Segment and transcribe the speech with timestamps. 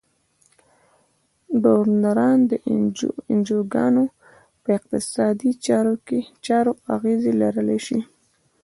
[1.61, 2.51] ډونران د
[3.31, 4.03] انجوګانو
[4.61, 5.51] په اقتصادي
[6.45, 7.99] چارو اغیز لرلای شي.